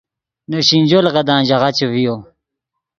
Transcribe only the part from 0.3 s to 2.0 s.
نے سینجو لیغدان ژاغہ چے